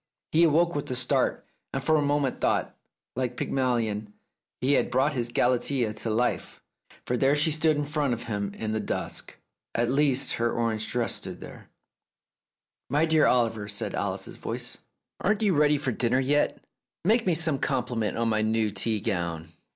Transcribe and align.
He 0.31 0.43
awoke 0.45 0.73
with 0.73 0.89
a 0.89 0.95
start, 0.95 1.45
and 1.71 1.83
for 1.83 1.95
a 1.95 2.01
moment 2.01 2.41
thought 2.41 2.69
that, 2.69 2.75
like 3.15 3.37
Pygmalion, 3.37 4.11
he 4.59 4.73
had 4.73 4.89
brought 4.89 5.13
his 5.13 5.31
Galatea 5.31 5.93
to 5.93 6.09
life, 6.09 6.59
for 7.05 7.15
there 7.15 7.35
she 7.35 7.51
stood 7.51 7.77
in 7.77 7.85
front 7.85 8.15
of 8.15 8.23
him 8.23 8.51
in 8.55 8.71
the 8.71 8.79
dusk. 8.79 9.37
At 9.75 9.91
least, 9.91 10.31
her 10.41 10.51
orange 10.51 10.89
dress 10.91 11.13
stood 11.13 11.39
there. 11.39 11.69
"My 12.89 13.05
dear 13.05 13.27
Oliver," 13.27 13.67
said 13.67 13.93
Alice's 13.93 14.37
voice, 14.37 14.79
"aren't 15.19 15.43
you 15.43 15.53
ready 15.53 15.77
for 15.77 15.91
dinner 15.91 16.19
yet? 16.19 16.65
Make 17.05 17.27
me 17.27 17.35
some 17.35 17.59
compliment 17.59 18.17
on 18.17 18.27
my 18.27 18.41
new 18.41 18.71
tea 18.71 18.99
gown. 19.01 19.49